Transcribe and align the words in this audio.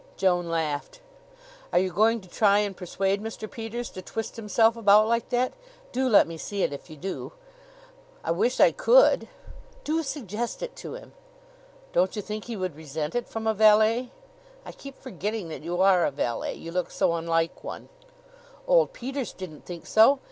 Joan 0.17 0.49
laughed. 0.49 0.99
"Are 1.71 1.77
you 1.77 1.91
going 1.93 2.21
to 2.21 2.27
try 2.27 2.57
and 2.57 2.75
persuade 2.75 3.21
Mr. 3.21 3.45
Peters 3.47 3.91
to 3.91 4.01
twist 4.01 4.35
himself 4.35 4.75
about 4.75 5.07
like 5.07 5.29
that? 5.29 5.53
Do 5.91 6.09
let 6.09 6.27
me 6.27 6.37
see 6.39 6.63
it 6.63 6.73
if 6.73 6.89
you 6.89 6.97
do." 6.97 7.33
"I 8.23 8.31
wish 8.31 8.59
I 8.59 8.71
could." 8.71 9.27
"Do 9.83 10.01
suggest 10.01 10.63
it 10.63 10.75
to 10.77 10.95
him." 10.95 11.13
"Don't 11.93 12.15
you 12.15 12.23
think 12.23 12.45
he 12.45 12.57
would 12.57 12.75
resent 12.75 13.13
it 13.13 13.27
from 13.29 13.45
a 13.45 13.53
valet?" 13.53 14.09
"I 14.65 14.71
keep 14.71 14.97
forgetting 14.97 15.49
that 15.49 15.61
you 15.61 15.79
are 15.81 16.03
a 16.03 16.09
valet. 16.09 16.55
You 16.55 16.71
look 16.71 16.89
so 16.89 17.13
unlike 17.13 17.63
one." 17.63 17.87
"Old 18.65 18.93
Peters 18.93 19.33
didn't 19.33 19.67
think 19.67 19.85
so. 19.85 20.17